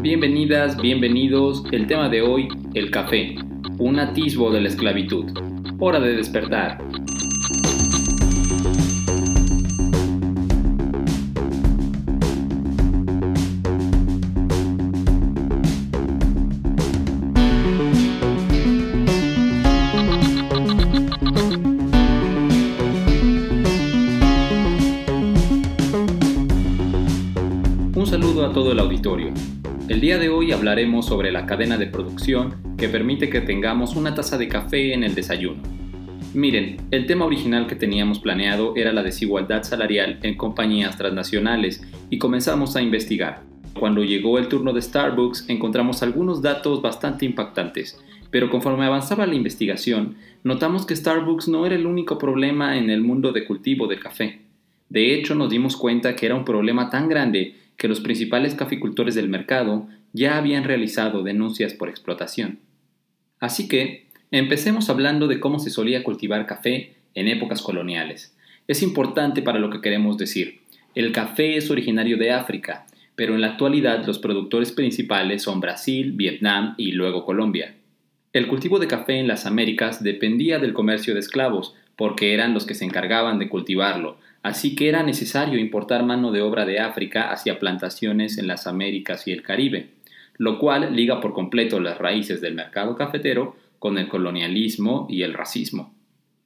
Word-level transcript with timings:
Bienvenidas, 0.00 0.80
bienvenidos. 0.80 1.64
El 1.72 1.88
tema 1.88 2.08
de 2.08 2.22
hoy, 2.22 2.46
el 2.74 2.88
café, 2.92 3.34
un 3.78 3.98
atisbo 3.98 4.52
de 4.52 4.60
la 4.60 4.68
esclavitud. 4.68 5.24
Hora 5.80 5.98
de 5.98 6.14
despertar. 6.14 6.78
Un 27.96 28.06
saludo 28.06 28.46
a 28.46 28.52
todo 28.52 28.70
el 28.70 28.78
auditorio. 28.78 29.32
El 29.98 30.02
día 30.02 30.18
de 30.18 30.28
hoy 30.28 30.52
hablaremos 30.52 31.06
sobre 31.06 31.32
la 31.32 31.44
cadena 31.44 31.76
de 31.76 31.88
producción 31.88 32.76
que 32.78 32.88
permite 32.88 33.28
que 33.28 33.40
tengamos 33.40 33.96
una 33.96 34.14
taza 34.14 34.38
de 34.38 34.46
café 34.46 34.94
en 34.94 35.02
el 35.02 35.16
desayuno. 35.16 35.60
Miren, 36.34 36.76
el 36.92 37.06
tema 37.06 37.24
original 37.24 37.66
que 37.66 37.74
teníamos 37.74 38.20
planeado 38.20 38.76
era 38.76 38.92
la 38.92 39.02
desigualdad 39.02 39.64
salarial 39.64 40.20
en 40.22 40.36
compañías 40.36 40.96
transnacionales 40.96 41.82
y 42.10 42.18
comenzamos 42.18 42.76
a 42.76 42.80
investigar. 42.80 43.42
Cuando 43.74 44.04
llegó 44.04 44.38
el 44.38 44.46
turno 44.46 44.72
de 44.72 44.82
Starbucks 44.82 45.46
encontramos 45.48 46.00
algunos 46.04 46.42
datos 46.42 46.80
bastante 46.80 47.26
impactantes, 47.26 48.00
pero 48.30 48.50
conforme 48.50 48.86
avanzaba 48.86 49.26
la 49.26 49.34
investigación, 49.34 50.14
notamos 50.44 50.86
que 50.86 50.94
Starbucks 50.94 51.48
no 51.48 51.66
era 51.66 51.74
el 51.74 51.86
único 51.86 52.18
problema 52.18 52.78
en 52.78 52.88
el 52.88 53.00
mundo 53.00 53.32
de 53.32 53.44
cultivo 53.44 53.88
del 53.88 53.98
café. 53.98 54.42
De 54.90 55.12
hecho, 55.12 55.34
nos 55.34 55.50
dimos 55.50 55.76
cuenta 55.76 56.14
que 56.14 56.26
era 56.26 56.36
un 56.36 56.44
problema 56.44 56.88
tan 56.88 57.08
grande 57.08 57.56
que 57.78 57.88
los 57.88 58.00
principales 58.00 58.54
caficultores 58.54 59.14
del 59.14 59.30
mercado 59.30 59.88
ya 60.12 60.36
habían 60.36 60.64
realizado 60.64 61.22
denuncias 61.22 61.72
por 61.72 61.88
explotación. 61.88 62.58
Así 63.40 63.68
que, 63.68 64.08
empecemos 64.30 64.90
hablando 64.90 65.28
de 65.28 65.40
cómo 65.40 65.60
se 65.60 65.70
solía 65.70 66.04
cultivar 66.04 66.44
café 66.44 66.96
en 67.14 67.28
épocas 67.28 67.62
coloniales. 67.62 68.36
Es 68.66 68.82
importante 68.82 69.40
para 69.40 69.60
lo 69.60 69.70
que 69.70 69.80
queremos 69.80 70.18
decir. 70.18 70.60
El 70.94 71.12
café 71.12 71.56
es 71.56 71.70
originario 71.70 72.18
de 72.18 72.32
África, 72.32 72.86
pero 73.14 73.34
en 73.34 73.40
la 73.40 73.48
actualidad 73.48 74.04
los 74.06 74.18
productores 74.18 74.72
principales 74.72 75.42
son 75.42 75.60
Brasil, 75.60 76.12
Vietnam 76.12 76.74
y 76.76 76.92
luego 76.92 77.24
Colombia. 77.24 77.76
El 78.32 78.48
cultivo 78.48 78.78
de 78.78 78.88
café 78.88 79.14
en 79.18 79.28
las 79.28 79.46
Américas 79.46 80.02
dependía 80.02 80.58
del 80.58 80.74
comercio 80.74 81.14
de 81.14 81.20
esclavos, 81.20 81.74
porque 81.96 82.34
eran 82.34 82.54
los 82.54 82.66
que 82.66 82.74
se 82.74 82.84
encargaban 82.84 83.38
de 83.38 83.48
cultivarlo, 83.48 84.18
así 84.42 84.74
que 84.74 84.88
era 84.88 85.02
necesario 85.02 85.58
importar 85.58 86.04
mano 86.04 86.32
de 86.32 86.42
obra 86.42 86.64
de 86.64 86.80
África 86.80 87.30
hacia 87.30 87.58
plantaciones 87.58 88.38
en 88.38 88.46
las 88.46 88.66
Américas 88.66 89.26
y 89.26 89.32
el 89.32 89.42
Caribe, 89.42 89.90
lo 90.36 90.58
cual 90.58 90.94
liga 90.94 91.20
por 91.20 91.32
completo 91.32 91.80
las 91.80 91.98
raíces 91.98 92.40
del 92.40 92.54
mercado 92.54 92.96
cafetero 92.96 93.56
con 93.78 93.98
el 93.98 94.08
colonialismo 94.08 95.06
y 95.08 95.22
el 95.22 95.34
racismo. 95.34 95.94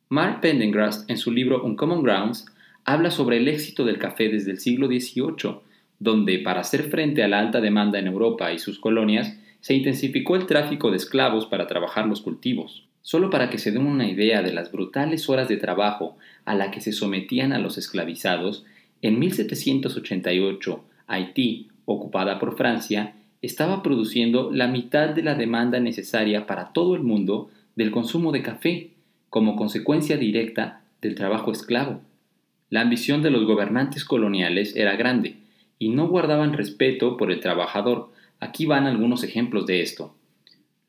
Mark 0.08 0.40
Pendergrast, 0.40 1.08
en 1.10 1.16
su 1.16 1.30
libro 1.30 1.62
Uncommon 1.62 2.02
Grounds, 2.02 2.46
habla 2.84 3.10
sobre 3.10 3.38
el 3.38 3.48
éxito 3.48 3.84
del 3.84 3.98
café 3.98 4.28
desde 4.28 4.50
el 4.50 4.58
siglo 4.58 4.86
XVIII, 4.86 5.60
donde 5.98 6.38
para 6.40 6.60
hacer 6.60 6.84
frente 6.90 7.22
a 7.22 7.28
la 7.28 7.38
alta 7.38 7.60
demanda 7.60 7.98
en 7.98 8.08
Europa 8.08 8.52
y 8.52 8.58
sus 8.58 8.78
colonias, 8.78 9.38
se 9.60 9.74
intensificó 9.74 10.36
el 10.36 10.46
tráfico 10.46 10.90
de 10.90 10.96
esclavos 10.96 11.46
para 11.46 11.66
trabajar 11.66 12.06
los 12.06 12.20
cultivos. 12.20 12.84
Solo 13.02 13.30
para 13.30 13.50
que 13.50 13.58
se 13.58 13.72
den 13.72 13.86
una 13.86 14.08
idea 14.08 14.42
de 14.42 14.52
las 14.52 14.70
brutales 14.70 15.28
horas 15.28 15.48
de 15.48 15.56
trabajo 15.56 16.16
a 16.44 16.54
la 16.54 16.70
que 16.70 16.80
se 16.80 16.92
sometían 16.92 17.52
a 17.52 17.58
los 17.58 17.76
esclavizados, 17.78 18.64
en 19.02 19.18
1788 19.18 20.84
Haití, 21.08 21.68
ocupada 21.84 22.38
por 22.38 22.56
Francia, 22.56 23.14
estaba 23.42 23.82
produciendo 23.82 24.50
la 24.52 24.68
mitad 24.68 25.08
de 25.08 25.22
la 25.22 25.34
demanda 25.34 25.80
necesaria 25.80 26.46
para 26.46 26.72
todo 26.72 26.94
el 26.94 27.02
mundo 27.02 27.50
del 27.74 27.90
consumo 27.90 28.30
de 28.30 28.42
café, 28.42 28.90
como 29.28 29.56
consecuencia 29.56 30.16
directa 30.16 30.82
del 31.00 31.16
trabajo 31.16 31.50
esclavo. 31.50 32.00
La 32.70 32.82
ambición 32.82 33.22
de 33.22 33.30
los 33.30 33.44
gobernantes 33.44 34.04
coloniales 34.04 34.76
era 34.76 34.96
grande 34.96 35.36
y 35.78 35.88
no 35.88 36.06
guardaban 36.06 36.52
respeto 36.52 37.16
por 37.16 37.32
el 37.32 37.40
trabajador. 37.40 38.12
Aquí 38.38 38.66
van 38.66 38.86
algunos 38.86 39.24
ejemplos 39.24 39.66
de 39.66 39.82
esto. 39.82 40.14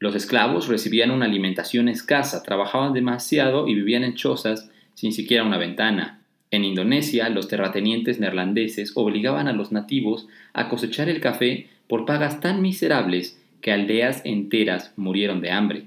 Los 0.03 0.15
esclavos 0.15 0.67
recibían 0.67 1.11
una 1.11 1.27
alimentación 1.27 1.87
escasa, 1.87 2.43
trabajaban 2.43 2.91
demasiado 2.91 3.69
y 3.69 3.73
vivían 3.73 4.03
en 4.03 4.15
chozas 4.15 4.69
sin 4.95 5.13
siquiera 5.13 5.45
una 5.45 5.57
ventana. 5.57 6.19
En 6.51 6.65
Indonesia, 6.65 7.29
los 7.29 7.47
terratenientes 7.47 8.19
neerlandeses 8.19 8.91
obligaban 8.95 9.47
a 9.47 9.53
los 9.53 9.71
nativos 9.71 10.27
a 10.51 10.67
cosechar 10.67 11.07
el 11.07 11.21
café 11.21 11.69
por 11.87 12.05
pagas 12.05 12.41
tan 12.41 12.61
miserables 12.61 13.41
que 13.61 13.71
aldeas 13.71 14.21
enteras 14.25 14.91
murieron 14.97 15.39
de 15.39 15.51
hambre. 15.51 15.85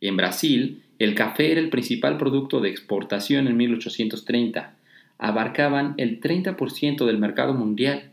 En 0.00 0.16
Brasil, 0.16 0.82
el 0.98 1.14
café 1.14 1.52
era 1.52 1.60
el 1.60 1.70
principal 1.70 2.18
producto 2.18 2.60
de 2.60 2.70
exportación 2.70 3.46
en 3.46 3.56
1830. 3.56 4.74
Abarcaban 5.18 5.94
el 5.96 6.20
30% 6.20 7.06
del 7.06 7.18
mercado 7.18 7.54
mundial, 7.54 8.10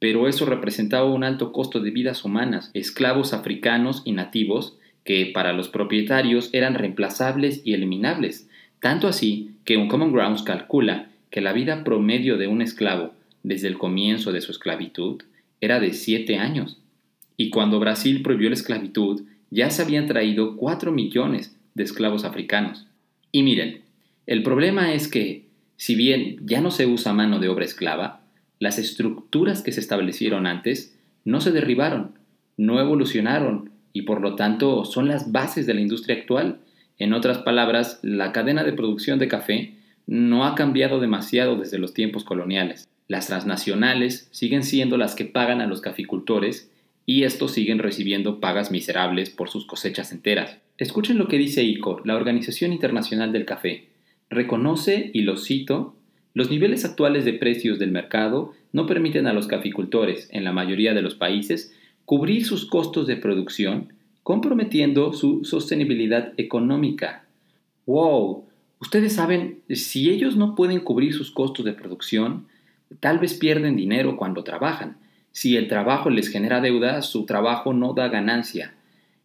pero 0.00 0.26
eso 0.26 0.46
representaba 0.46 1.04
un 1.04 1.22
alto 1.22 1.52
costo 1.52 1.78
de 1.78 1.92
vidas 1.92 2.24
humanas, 2.24 2.72
esclavos 2.74 3.32
africanos 3.32 4.02
y 4.04 4.10
nativos 4.10 4.78
que 5.04 5.26
para 5.26 5.52
los 5.52 5.68
propietarios 5.68 6.50
eran 6.52 6.74
reemplazables 6.74 7.62
y 7.64 7.74
eliminables, 7.74 8.48
tanto 8.80 9.08
así 9.08 9.50
que 9.64 9.76
un 9.76 9.88
Common 9.88 10.12
Grounds 10.12 10.42
calcula 10.42 11.10
que 11.30 11.40
la 11.40 11.52
vida 11.52 11.84
promedio 11.84 12.36
de 12.36 12.48
un 12.48 12.62
esclavo 12.62 13.14
desde 13.42 13.68
el 13.68 13.78
comienzo 13.78 14.32
de 14.32 14.40
su 14.40 14.50
esclavitud 14.52 15.22
era 15.60 15.80
de 15.80 15.92
7 15.92 16.38
años. 16.38 16.78
Y 17.36 17.50
cuando 17.50 17.78
Brasil 17.78 18.22
prohibió 18.22 18.48
la 18.50 18.54
esclavitud, 18.54 19.22
ya 19.50 19.70
se 19.70 19.82
habían 19.82 20.06
traído 20.06 20.56
4 20.56 20.92
millones 20.92 21.56
de 21.74 21.84
esclavos 21.84 22.24
africanos. 22.24 22.86
Y 23.32 23.42
miren, 23.42 23.82
el 24.26 24.42
problema 24.42 24.92
es 24.92 25.08
que, 25.08 25.46
si 25.76 25.94
bien 25.94 26.38
ya 26.44 26.60
no 26.60 26.70
se 26.70 26.86
usa 26.86 27.12
mano 27.12 27.38
de 27.38 27.48
obra 27.48 27.64
esclava, 27.64 28.20
las 28.58 28.78
estructuras 28.78 29.62
que 29.62 29.72
se 29.72 29.80
establecieron 29.80 30.46
antes 30.46 30.96
no 31.24 31.40
se 31.40 31.50
derribaron, 31.50 32.12
no 32.56 32.78
evolucionaron 32.78 33.70
y 33.92 34.02
por 34.02 34.20
lo 34.20 34.36
tanto 34.36 34.84
son 34.84 35.08
las 35.08 35.32
bases 35.32 35.66
de 35.66 35.74
la 35.74 35.80
industria 35.80 36.16
actual. 36.16 36.60
En 36.98 37.12
otras 37.12 37.38
palabras, 37.38 37.98
la 38.02 38.32
cadena 38.32 38.64
de 38.64 38.72
producción 38.72 39.18
de 39.18 39.28
café 39.28 39.74
no 40.06 40.44
ha 40.44 40.54
cambiado 40.54 41.00
demasiado 41.00 41.56
desde 41.56 41.78
los 41.78 41.94
tiempos 41.94 42.24
coloniales. 42.24 42.88
Las 43.08 43.26
transnacionales 43.26 44.28
siguen 44.30 44.62
siendo 44.62 44.96
las 44.96 45.14
que 45.14 45.24
pagan 45.24 45.60
a 45.60 45.66
los 45.66 45.80
caficultores 45.80 46.70
y 47.06 47.24
estos 47.24 47.52
siguen 47.52 47.78
recibiendo 47.80 48.38
pagas 48.38 48.70
miserables 48.70 49.30
por 49.30 49.48
sus 49.48 49.66
cosechas 49.66 50.12
enteras. 50.12 50.58
Escuchen 50.78 51.18
lo 51.18 51.26
que 51.26 51.38
dice 51.38 51.64
ICO, 51.64 52.00
la 52.04 52.16
Organización 52.16 52.72
Internacional 52.72 53.32
del 53.32 53.44
Café. 53.44 53.88
Reconoce, 54.30 55.10
y 55.12 55.22
lo 55.22 55.36
cito, 55.36 55.96
los 56.34 56.50
niveles 56.50 56.84
actuales 56.84 57.24
de 57.24 57.32
precios 57.32 57.78
del 57.78 57.90
mercado 57.90 58.52
no 58.72 58.86
permiten 58.86 59.26
a 59.26 59.32
los 59.32 59.48
caficultores, 59.48 60.28
en 60.30 60.44
la 60.44 60.52
mayoría 60.52 60.94
de 60.94 61.02
los 61.02 61.16
países, 61.16 61.74
cubrir 62.10 62.44
sus 62.44 62.66
costos 62.66 63.06
de 63.06 63.14
producción, 63.14 63.92
comprometiendo 64.24 65.12
su 65.12 65.44
sostenibilidad 65.44 66.32
económica. 66.38 67.24
¡Wow! 67.86 68.46
Ustedes 68.80 69.12
saben, 69.12 69.60
si 69.70 70.10
ellos 70.10 70.34
no 70.34 70.56
pueden 70.56 70.80
cubrir 70.80 71.14
sus 71.14 71.30
costos 71.30 71.64
de 71.64 71.72
producción, 71.72 72.48
tal 72.98 73.20
vez 73.20 73.34
pierden 73.34 73.76
dinero 73.76 74.16
cuando 74.16 74.42
trabajan. 74.42 74.96
Si 75.30 75.56
el 75.56 75.68
trabajo 75.68 76.10
les 76.10 76.30
genera 76.30 76.60
deuda, 76.60 77.00
su 77.02 77.26
trabajo 77.26 77.74
no 77.74 77.92
da 77.92 78.08
ganancia. 78.08 78.74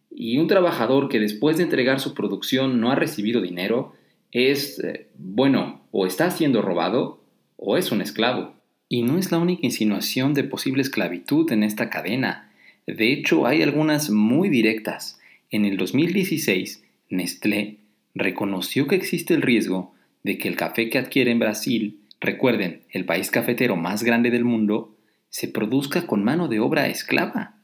Y 0.08 0.38
un 0.38 0.46
trabajador 0.46 1.08
que 1.08 1.18
después 1.18 1.56
de 1.56 1.64
entregar 1.64 1.98
su 1.98 2.14
producción 2.14 2.80
no 2.80 2.92
ha 2.92 2.94
recibido 2.94 3.42
dinero, 3.42 3.94
es, 4.30 4.78
eh, 4.78 5.08
bueno, 5.18 5.80
o 5.90 6.06
está 6.06 6.30
siendo 6.30 6.62
robado 6.62 7.20
o 7.56 7.76
es 7.76 7.90
un 7.90 8.00
esclavo. 8.00 8.54
Y 8.88 9.02
no 9.02 9.18
es 9.18 9.32
la 9.32 9.38
única 9.38 9.66
insinuación 9.66 10.34
de 10.34 10.44
posible 10.44 10.82
esclavitud 10.82 11.50
en 11.50 11.64
esta 11.64 11.90
cadena. 11.90 12.45
De 12.86 13.12
hecho, 13.12 13.46
hay 13.46 13.62
algunas 13.62 14.10
muy 14.10 14.48
directas. 14.48 15.18
En 15.50 15.64
el 15.64 15.76
2016, 15.76 16.84
Nestlé 17.10 17.78
reconoció 18.14 18.86
que 18.86 18.96
existe 18.96 19.34
el 19.34 19.42
riesgo 19.42 19.92
de 20.22 20.38
que 20.38 20.48
el 20.48 20.56
café 20.56 20.88
que 20.88 20.98
adquiere 20.98 21.30
en 21.30 21.38
Brasil, 21.38 22.00
recuerden, 22.20 22.82
el 22.90 23.04
país 23.04 23.30
cafetero 23.30 23.76
más 23.76 24.02
grande 24.02 24.30
del 24.30 24.44
mundo, 24.44 24.96
se 25.28 25.48
produzca 25.48 26.06
con 26.06 26.24
mano 26.24 26.48
de 26.48 26.60
obra 26.60 26.88
esclava. 26.88 27.56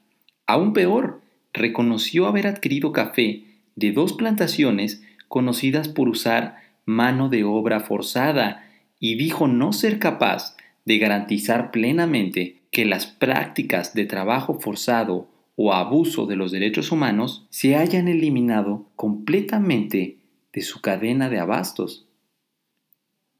Aún 0.46 0.72
peor, 0.72 1.22
reconoció 1.52 2.26
haber 2.26 2.46
adquirido 2.46 2.92
café 2.92 3.44
de 3.76 3.92
dos 3.92 4.12
plantaciones 4.12 5.02
conocidas 5.28 5.88
por 5.88 6.08
usar 6.08 6.56
mano 6.84 7.28
de 7.28 7.44
obra 7.44 7.80
forzada 7.80 8.68
y 8.98 9.14
dijo 9.14 9.48
no 9.48 9.72
ser 9.72 9.98
capaz 9.98 10.56
de 10.84 10.98
garantizar 10.98 11.70
plenamente 11.70 12.62
que 12.70 12.84
las 12.84 13.06
prácticas 13.06 13.94
de 13.94 14.06
trabajo 14.06 14.58
forzado 14.60 15.28
o 15.56 15.72
abuso 15.72 16.26
de 16.26 16.36
los 16.36 16.50
derechos 16.50 16.90
humanos 16.90 17.46
se 17.50 17.76
hayan 17.76 18.08
eliminado 18.08 18.86
completamente 18.96 20.16
de 20.52 20.62
su 20.62 20.80
cadena 20.80 21.28
de 21.28 21.38
abastos. 21.38 22.06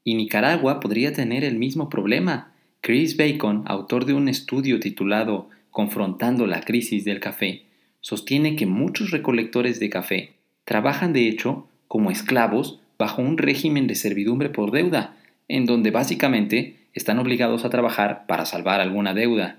Y 0.03 0.15
Nicaragua 0.15 0.79
podría 0.79 1.13
tener 1.13 1.43
el 1.43 1.57
mismo 1.57 1.89
problema. 1.89 2.53
Chris 2.81 3.17
Bacon, 3.17 3.63
autor 3.65 4.05
de 4.05 4.13
un 4.13 4.27
estudio 4.27 4.79
titulado 4.79 5.49
confrontando 5.71 6.45
la 6.45 6.61
crisis 6.61 7.05
del 7.05 7.19
café, 7.19 7.65
sostiene 8.01 8.55
que 8.55 8.65
muchos 8.65 9.11
recolectores 9.11 9.79
de 9.79 9.89
café 9.89 10.33
trabajan 10.65 11.13
de 11.13 11.27
hecho 11.27 11.67
como 11.87 12.11
esclavos 12.11 12.79
bajo 12.97 13.21
un 13.21 13.37
régimen 13.37 13.87
de 13.87 13.95
servidumbre 13.95 14.49
por 14.49 14.71
deuda, 14.71 15.17
en 15.47 15.65
donde 15.65 15.91
básicamente 15.91 16.82
están 16.93 17.19
obligados 17.19 17.65
a 17.65 17.69
trabajar 17.69 18.25
para 18.27 18.45
salvar 18.45 18.81
alguna 18.81 19.13
deuda. 19.13 19.57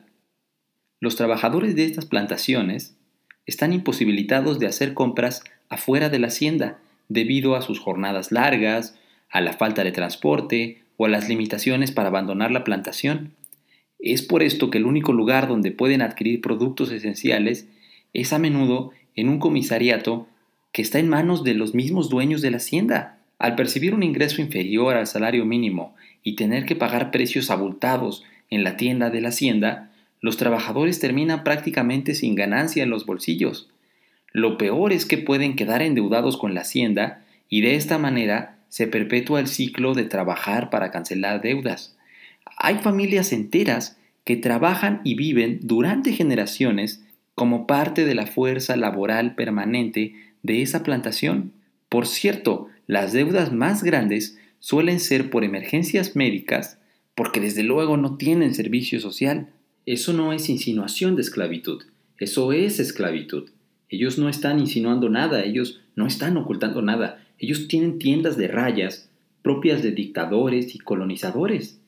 Los 1.01 1.17
trabajadores 1.17 1.75
de 1.77 1.85
estas 1.85 2.07
plantaciones 2.07 2.97
están 3.47 3.73
imposibilitados 3.73 4.59
de 4.59 4.67
hacer 4.67 4.95
compras 4.95 5.43
afuera 5.69 6.09
de 6.09 6.19
la 6.19 6.29
hacienda 6.29 6.79
debido 7.09 7.57
a 7.57 7.63
sus 7.63 7.79
jornadas 7.81 8.33
largas, 8.33 8.99
a 9.31 9.41
la 9.41 9.53
falta 9.53 9.85
de 9.85 9.93
transporte 9.93 10.83
o 10.97 11.07
a 11.07 11.09
las 11.09 11.29
limitaciones 11.29 11.93
para 11.93 12.09
abandonar 12.09 12.51
la 12.51 12.65
plantación. 12.65 13.33
Es 13.99 14.23
por 14.23 14.43
esto 14.43 14.71
que 14.71 14.79
el 14.79 14.87
único 14.87 15.13
lugar 15.13 15.49
donde 15.49 15.73
pueden 15.73 16.03
adquirir 16.03 16.41
productos 16.41 16.91
esenciales 16.93 17.67
es 18.13 18.33
a 18.33 18.39
menudo 18.39 18.93
en 19.17 19.29
un 19.29 19.39
comisariato 19.39 20.29
que 20.73 20.83
está 20.83 20.99
en 20.99 21.09
manos 21.09 21.45
de 21.45 21.55
los 21.55 21.75
mismos 21.75 22.09
dueños 22.09 22.43
de 22.43 22.51
la 22.51 22.57
hacienda. 22.59 23.14
Al 23.39 23.55
percibir 23.57 23.95
un 23.95 24.03
ingreso 24.03 24.41
inferior 24.41 24.97
al 24.97 25.07
salario 25.07 25.45
mínimo 25.45 25.95
y 26.23 26.37
tener 26.37 26.65
que 26.65 26.77
pagar 26.77 27.11
precios 27.11 27.51
abultados 27.51 28.25
en 28.51 28.65
la 28.65 28.77
tienda 28.77 29.11
de 29.11 29.21
la 29.21 29.29
hacienda, 29.29 29.91
los 30.21 30.37
trabajadores 30.37 31.01
terminan 31.01 31.45
prácticamente 31.45 32.15
sin 32.15 32.35
ganancia 32.35 32.83
en 32.83 32.91
los 32.91 33.05
bolsillos. 33.07 33.69
Lo 34.33 34.57
peor 34.59 34.93
es 34.93 35.05
que 35.07 35.19
pueden 35.19 35.57
quedar 35.57 35.83
endeudados 35.83 36.37
con 36.37 36.55
la 36.55 36.63
hacienda 36.63 37.23
y 37.49 37.61
de 37.61 37.77
esta 37.77 37.99
manera 37.99 38.57
se 38.69 38.87
perpetúa 38.87 39.41
el 39.41 39.47
ciclo 39.47 39.95
de 39.95 40.05
trabajar 40.05 40.71
para 40.71 40.91
cancelar 40.91 41.41
deudas. 41.43 41.97
Hay 42.57 42.79
familias 42.79 43.33
enteras 43.33 43.99
que 44.25 44.37
trabajan 44.37 45.01
y 45.05 45.15
viven 45.15 45.61
durante 45.63 46.13
generaciones 46.13 47.05
como 47.35 47.67
parte 47.67 48.05
de 48.05 48.15
la 48.15 48.27
fuerza 48.27 48.77
laboral 48.77 49.35
permanente 49.35 50.15
de 50.43 50.63
esa 50.63 50.83
plantación. 50.83 51.53
Por 51.89 52.07
cierto, 52.07 52.69
las 52.87 53.13
deudas 53.13 53.53
más 53.53 53.83
grandes 53.83 54.39
suelen 54.59 55.01
ser 55.01 55.31
por 55.31 55.45
emergencias 55.45 56.17
médicas 56.17 56.79
porque 57.15 57.41
desde 57.41 57.63
luego 57.63 57.97
no 57.97 58.17
tienen 58.17 58.55
servicio 58.55 59.01
social. 59.01 59.49
Eso 59.87 60.13
no 60.13 60.33
es 60.33 60.49
insinuación 60.49 61.17
de 61.17 61.23
esclavitud, 61.23 61.83
eso 62.19 62.53
es 62.53 62.81
esclavitud. 62.81 63.51
Ellos 63.89 64.19
no 64.19 64.29
están 64.29 64.59
insinuando 64.59 65.09
nada, 65.09 65.45
ellos 65.45 65.83
no 65.95 66.07
están 66.07 66.37
ocultando 66.37 66.83
nada. 66.83 67.25
Ellos 67.39 67.69
tienen 67.69 67.99
tiendas 67.99 68.37
de 68.37 68.49
rayas 68.49 69.11
propias 69.43 69.83
de 69.83 69.93
dictadores 69.93 70.75
y 70.75 70.79
colonizadores. 70.79 71.79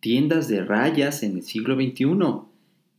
Tiendas 0.00 0.48
de 0.48 0.64
rayas 0.64 1.22
en 1.22 1.36
el 1.36 1.42
siglo 1.42 1.76
XXI. 1.76 2.06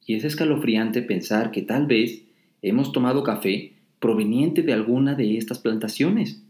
Y 0.06 0.16
es 0.16 0.24
escalofriante 0.24 1.02
pensar 1.02 1.50
que 1.50 1.64
tal 1.64 1.88
vez 1.88 2.22
hemos 2.62 2.92
tomado 2.92 3.24
café 3.24 3.74
proveniente 4.00 4.62
de 4.62 4.74
alguna 4.74 5.16
de 5.16 5.38
estas 5.38 5.58
plantaciones. 5.58 6.43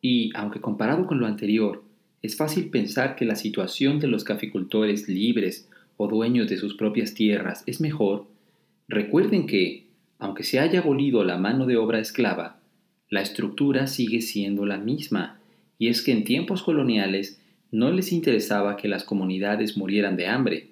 Y 0.00 0.30
aunque 0.34 0.60
comparado 0.60 1.06
con 1.06 1.20
lo 1.20 1.26
anterior, 1.26 1.82
es 2.22 2.36
fácil 2.36 2.70
pensar 2.70 3.16
que 3.16 3.24
la 3.24 3.36
situación 3.36 3.98
de 3.98 4.08
los 4.08 4.24
caficultores 4.24 5.08
libres 5.08 5.68
o 5.96 6.08
dueños 6.08 6.48
de 6.48 6.56
sus 6.56 6.74
propias 6.74 7.14
tierras 7.14 7.62
es 7.66 7.80
mejor, 7.80 8.26
recuerden 8.88 9.46
que 9.46 9.86
aunque 10.18 10.44
se 10.44 10.60
haya 10.60 10.80
abolido 10.80 11.24
la 11.24 11.38
mano 11.38 11.66
de 11.66 11.76
obra 11.76 11.98
esclava, 11.98 12.60
la 13.08 13.22
estructura 13.22 13.86
sigue 13.86 14.20
siendo 14.20 14.66
la 14.66 14.78
misma, 14.78 15.40
y 15.78 15.88
es 15.88 16.02
que 16.02 16.12
en 16.12 16.24
tiempos 16.24 16.62
coloniales 16.62 17.40
no 17.72 17.90
les 17.90 18.12
interesaba 18.12 18.76
que 18.76 18.88
las 18.88 19.04
comunidades 19.04 19.76
murieran 19.76 20.16
de 20.16 20.26
hambre. 20.26 20.68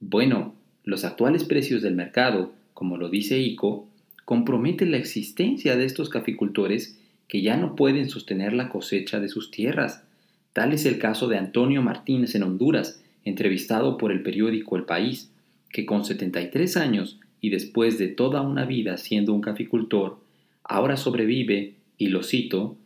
Bueno, 0.00 0.54
los 0.84 1.04
actuales 1.04 1.44
precios 1.44 1.82
del 1.82 1.94
mercado, 1.94 2.52
como 2.74 2.96
lo 2.96 3.08
dice 3.08 3.38
ICO, 3.38 3.88
comprometen 4.24 4.92
la 4.92 4.96
existencia 4.98 5.76
de 5.76 5.84
estos 5.84 6.08
caficultores 6.08 6.98
que 7.32 7.40
ya 7.40 7.56
no 7.56 7.76
pueden 7.76 8.10
sostener 8.10 8.52
la 8.52 8.68
cosecha 8.68 9.18
de 9.18 9.30
sus 9.30 9.50
tierras. 9.50 10.04
Tal 10.52 10.74
es 10.74 10.84
el 10.84 10.98
caso 10.98 11.28
de 11.28 11.38
Antonio 11.38 11.80
Martínez 11.80 12.34
en 12.34 12.42
Honduras, 12.42 13.02
entrevistado 13.24 13.96
por 13.96 14.12
el 14.12 14.22
periódico 14.22 14.76
El 14.76 14.84
País, 14.84 15.32
que 15.70 15.86
con 15.86 16.04
73 16.04 16.76
años 16.76 17.18
y 17.40 17.48
después 17.48 17.96
de 17.96 18.08
toda 18.08 18.42
una 18.42 18.66
vida 18.66 18.98
siendo 18.98 19.32
un 19.32 19.40
caficultor, 19.40 20.20
ahora 20.62 20.98
sobrevive, 20.98 21.76
y 21.96 22.08
lo 22.08 22.22
cito, 22.22 22.76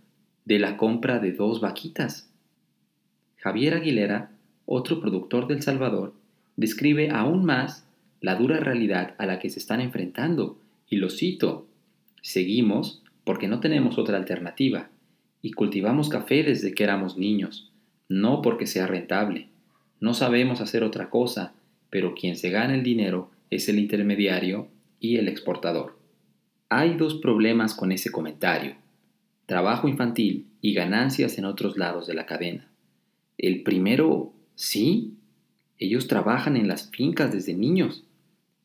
de 0.45 0.61
la 0.61 0.77
compra 0.77 1.19
de 1.19 1.33
dos 1.33 1.61
vaquitas. 1.61 2.31
Javier 3.39 3.75
Aguilera, 3.75 4.31
otro 4.65 5.01
productor 5.01 5.49
del 5.49 5.63
Salvador, 5.63 6.15
describe 6.55 7.11
aún 7.11 7.45
más 7.45 7.85
la 8.21 8.37
dura 8.37 8.61
realidad 8.61 9.17
a 9.19 9.27
la 9.27 9.41
que 9.41 9.51
se 9.51 9.59
están 9.59 9.81
enfrentando, 9.81 10.57
y 10.89 10.99
lo 10.99 11.11
cito, 11.11 11.67
seguimos 12.23 13.03
porque 13.27 13.49
no 13.49 13.59
tenemos 13.59 13.99
otra 13.99 14.17
alternativa, 14.17 14.89
y 15.43 15.51
cultivamos 15.51 16.09
café 16.09 16.45
desde 16.45 16.73
que 16.73 16.85
éramos 16.85 17.19
niños, 17.19 17.73
no 18.09 18.41
porque 18.41 18.69
sea 18.69 18.87
rentable. 18.87 19.49
No 19.99 20.15
sabemos 20.15 20.61
hacer 20.61 20.85
otra 20.85 21.11
cosa, 21.11 21.53
pero 21.91 22.15
quien 22.15 22.37
se 22.37 22.51
gana 22.51 22.77
el 22.77 22.85
dinero 22.85 23.33
es 23.51 23.69
el 23.69 23.81
intermediario 23.81 24.69
y 25.01 25.17
el 25.17 25.27
exportador. 25.27 25.99
Hay 26.69 26.95
dos 26.95 27.17
problemas 27.17 27.75
con 27.75 27.91
ese 27.91 28.13
comentario, 28.13 28.77
trabajo 29.47 29.89
infantil 29.89 30.47
y 30.61 30.73
ganancias 30.75 31.37
en 31.37 31.47
otros 31.47 31.77
lados 31.77 32.07
de 32.07 32.15
la 32.15 32.27
cadena. 32.27 32.69
El 33.39 33.65
primero, 33.65 34.35
sí, 34.55 35.15
ellos 35.79 36.07
trabajan 36.07 36.57
en 36.57 36.69
las 36.69 36.91
fincas 36.91 37.33
desde 37.33 37.55
niños, 37.55 38.05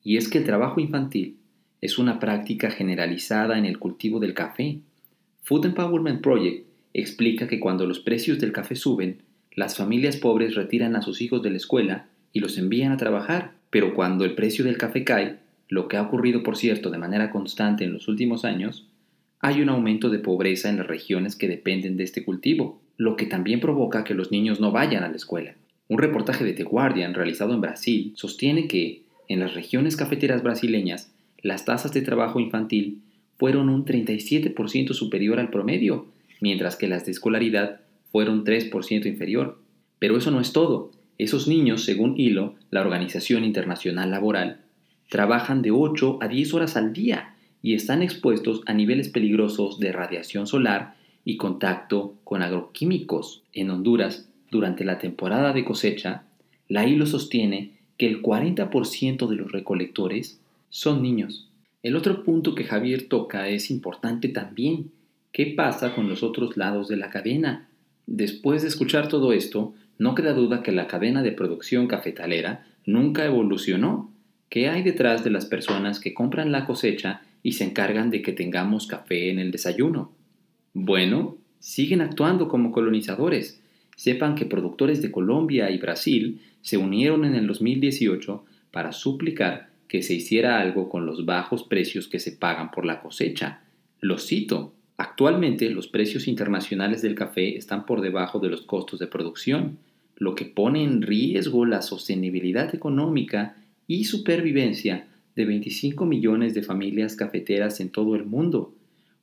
y 0.03 0.17
es 0.17 0.29
que 0.29 0.37
el 0.37 0.45
trabajo 0.45 0.79
infantil 0.79 1.37
es 1.81 1.97
una 1.97 2.19
práctica 2.19 2.71
generalizada 2.71 3.57
en 3.57 3.65
el 3.65 3.79
cultivo 3.79 4.19
del 4.19 4.33
café. 4.33 4.79
Food 5.41 5.65
Empowerment 5.65 6.21
Project 6.21 6.67
explica 6.93 7.47
que 7.47 7.59
cuando 7.59 7.85
los 7.85 7.99
precios 7.99 8.39
del 8.39 8.51
café 8.51 8.75
suben, 8.75 9.23
las 9.53 9.75
familias 9.75 10.17
pobres 10.17 10.55
retiran 10.55 10.95
a 10.95 11.01
sus 11.01 11.21
hijos 11.21 11.41
de 11.41 11.49
la 11.49 11.57
escuela 11.57 12.07
y 12.31 12.39
los 12.39 12.57
envían 12.57 12.91
a 12.91 12.97
trabajar 12.97 13.59
pero 13.71 13.95
cuando 13.95 14.25
el 14.25 14.35
precio 14.35 14.63
del 14.63 14.77
café 14.77 15.03
cae, 15.03 15.37
lo 15.69 15.87
que 15.87 15.97
ha 15.97 16.03
ocurrido 16.03 16.43
por 16.43 16.57
cierto 16.57 16.91
de 16.91 16.99
manera 16.99 17.31
constante 17.31 17.85
en 17.85 17.93
los 17.93 18.07
últimos 18.07 18.45
años, 18.45 18.87
hay 19.39 19.61
un 19.61 19.69
aumento 19.69 20.09
de 20.09 20.19
pobreza 20.19 20.69
en 20.69 20.77
las 20.77 20.87
regiones 20.87 21.35
que 21.35 21.47
dependen 21.47 21.97
de 21.97 22.03
este 22.03 22.23
cultivo, 22.23 22.81
lo 22.97 23.15
que 23.15 23.25
también 23.25 23.61
provoca 23.61 24.03
que 24.03 24.13
los 24.13 24.29
niños 24.29 24.59
no 24.59 24.71
vayan 24.71 25.03
a 25.03 25.09
la 25.09 25.15
escuela. 25.15 25.55
Un 25.87 25.97
reportaje 25.97 26.43
de 26.43 26.53
The 26.53 26.63
Guardian 26.63 27.13
realizado 27.13 27.53
en 27.53 27.61
Brasil 27.61 28.11
sostiene 28.15 28.67
que, 28.67 29.03
en 29.29 29.39
las 29.39 29.55
regiones 29.55 29.95
cafeteras 29.95 30.43
brasileñas, 30.43 31.11
las 31.41 31.65
tasas 31.65 31.93
de 31.93 32.01
trabajo 32.01 32.39
infantil 32.39 33.01
fueron 33.37 33.69
un 33.69 33.85
37% 33.85 34.93
superior 34.93 35.39
al 35.39 35.49
promedio, 35.49 36.07
mientras 36.39 36.75
que 36.75 36.87
las 36.87 37.05
de 37.05 37.11
escolaridad 37.11 37.81
fueron 38.11 38.43
3% 38.45 39.05
inferior. 39.05 39.59
Pero 39.99 40.17
eso 40.17 40.31
no 40.31 40.39
es 40.41 40.53
todo. 40.53 40.91
Esos 41.17 41.47
niños, 41.47 41.83
según 41.83 42.19
ILO, 42.19 42.55
la 42.69 42.81
Organización 42.81 43.43
Internacional 43.43 44.11
Laboral, 44.11 44.61
trabajan 45.09 45.61
de 45.61 45.71
8 45.71 46.19
a 46.21 46.27
10 46.27 46.53
horas 46.53 46.77
al 46.77 46.93
día 46.93 47.35
y 47.61 47.75
están 47.75 48.01
expuestos 48.01 48.61
a 48.65 48.73
niveles 48.73 49.09
peligrosos 49.09 49.79
de 49.79 49.91
radiación 49.91 50.47
solar 50.47 50.95
y 51.23 51.37
contacto 51.37 52.15
con 52.23 52.41
agroquímicos. 52.41 53.43
En 53.53 53.69
Honduras, 53.69 54.29
durante 54.49 54.83
la 54.83 54.97
temporada 54.97 55.53
de 55.53 55.63
cosecha, 55.63 56.23
la 56.67 56.87
ILO 56.87 57.05
sostiene 57.05 57.71
que 57.97 58.07
el 58.07 58.21
40% 58.21 59.27
de 59.27 59.35
los 59.35 59.51
recolectores 59.51 60.40
son 60.71 61.03
niños. 61.03 61.49
El 61.83 61.95
otro 61.95 62.23
punto 62.23 62.55
que 62.55 62.63
Javier 62.63 63.07
toca 63.07 63.49
es 63.49 63.69
importante 63.69 64.29
también. 64.29 64.91
¿Qué 65.31 65.53
pasa 65.55 65.93
con 65.93 66.09
los 66.09 66.23
otros 66.23 66.57
lados 66.57 66.87
de 66.87 66.97
la 66.97 67.09
cadena? 67.09 67.69
Después 68.07 68.61
de 68.61 68.69
escuchar 68.69 69.07
todo 69.07 69.33
esto, 69.33 69.73
no 69.99 70.15
queda 70.15 70.33
duda 70.33 70.63
que 70.63 70.71
la 70.71 70.87
cadena 70.87 71.21
de 71.21 71.33
producción 71.33 71.87
cafetalera 71.87 72.65
nunca 72.85 73.25
evolucionó. 73.25 74.11
¿Qué 74.49 74.69
hay 74.69 74.81
detrás 74.81 75.23
de 75.23 75.29
las 75.29 75.45
personas 75.45 75.99
que 75.99 76.13
compran 76.13 76.51
la 76.51 76.65
cosecha 76.65 77.21
y 77.43 77.53
se 77.53 77.65
encargan 77.65 78.09
de 78.09 78.21
que 78.21 78.31
tengamos 78.31 78.87
café 78.87 79.29
en 79.29 79.39
el 79.39 79.51
desayuno? 79.51 80.11
Bueno, 80.73 81.37
siguen 81.59 82.01
actuando 82.01 82.47
como 82.47 82.71
colonizadores. 82.71 83.61
Sepan 83.97 84.35
que 84.35 84.45
productores 84.45 85.01
de 85.01 85.11
Colombia 85.11 85.69
y 85.69 85.77
Brasil 85.77 86.41
se 86.61 86.77
unieron 86.77 87.25
en 87.25 87.35
el 87.35 87.47
2018 87.47 88.45
para 88.71 88.91
suplicar 88.91 89.70
que 89.91 90.03
se 90.03 90.13
hiciera 90.13 90.61
algo 90.61 90.87
con 90.87 91.05
los 91.05 91.25
bajos 91.25 91.65
precios 91.65 92.07
que 92.07 92.21
se 92.21 92.31
pagan 92.31 92.71
por 92.71 92.85
la 92.85 93.01
cosecha. 93.01 93.59
Lo 93.99 94.19
cito. 94.19 94.73
Actualmente 94.95 95.69
los 95.69 95.89
precios 95.89 96.29
internacionales 96.29 97.01
del 97.01 97.13
café 97.13 97.57
están 97.57 97.85
por 97.85 97.99
debajo 97.99 98.39
de 98.39 98.47
los 98.47 98.61
costos 98.61 98.99
de 98.99 99.07
producción 99.07 99.79
lo 100.15 100.33
que 100.33 100.45
pone 100.45 100.81
en 100.85 101.01
riesgo 101.01 101.65
la 101.65 101.81
sostenibilidad 101.81 102.73
económica 102.73 103.57
y 103.85 104.05
supervivencia 104.05 105.09
de 105.35 105.43
25 105.43 106.05
millones 106.05 106.53
de 106.53 106.63
familias 106.63 107.17
cafeteras 107.17 107.81
en 107.81 107.89
todo 107.89 108.15
el 108.15 108.23
mundo. 108.23 108.73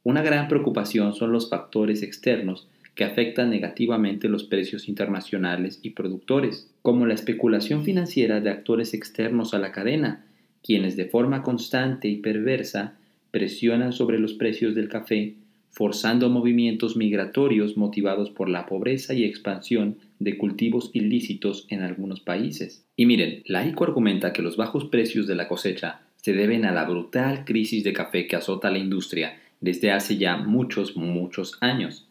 Una 0.02 0.20
gran 0.20 0.48
preocupación 0.48 1.14
son 1.14 1.32
los 1.32 1.48
factores 1.48 2.02
externos 2.02 2.68
que 2.94 3.04
afectan 3.04 3.48
negativamente 3.48 4.28
los 4.28 4.44
precios 4.44 4.86
internacionales 4.86 5.80
y 5.82 5.90
productores, 5.90 6.70
como 6.82 7.06
la 7.06 7.14
especulación 7.14 7.84
financiera 7.84 8.40
de 8.42 8.50
actores 8.50 8.92
externos 8.92 9.54
a 9.54 9.58
la 9.60 9.72
cadena, 9.72 10.26
quienes 10.62 10.96
de 10.96 11.06
forma 11.06 11.42
constante 11.42 12.08
y 12.08 12.16
perversa 12.16 12.94
presionan 13.30 13.92
sobre 13.92 14.18
los 14.18 14.34
precios 14.34 14.74
del 14.74 14.88
café, 14.88 15.34
forzando 15.70 16.28
movimientos 16.30 16.96
migratorios 16.96 17.76
motivados 17.76 18.30
por 18.30 18.48
la 18.48 18.66
pobreza 18.66 19.14
y 19.14 19.24
expansión 19.24 19.98
de 20.18 20.36
cultivos 20.36 20.90
ilícitos 20.92 21.66
en 21.68 21.82
algunos 21.82 22.20
países. 22.20 22.84
Y 22.96 23.06
miren, 23.06 23.42
Laico 23.46 23.84
argumenta 23.84 24.32
que 24.32 24.42
los 24.42 24.56
bajos 24.56 24.86
precios 24.86 25.26
de 25.26 25.36
la 25.36 25.46
cosecha 25.46 26.00
se 26.16 26.32
deben 26.32 26.64
a 26.64 26.72
la 26.72 26.84
brutal 26.84 27.44
crisis 27.44 27.84
de 27.84 27.92
café 27.92 28.26
que 28.26 28.36
azota 28.36 28.70
la 28.70 28.78
industria 28.78 29.38
desde 29.60 29.92
hace 29.92 30.16
ya 30.16 30.36
muchos, 30.36 30.96
muchos 30.96 31.56
años, 31.60 32.06